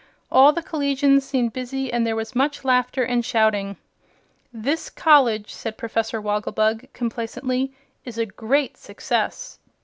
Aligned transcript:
All 0.31 0.51
the 0.51 0.63
collegians 0.63 1.23
seemed 1.23 1.53
busy 1.53 1.93
and 1.93 2.07
there 2.07 2.15
was 2.15 2.35
much 2.35 2.65
laughter 2.65 3.03
and 3.03 3.23
shouting. 3.23 3.77
"This 4.51 4.89
college," 4.89 5.53
said 5.53 5.77
Professor 5.77 6.19
Wogglebug, 6.19 6.87
complacently, 6.91 7.71
"is 8.03 8.17
a 8.17 8.25
great 8.25 8.77
success. 8.77 9.59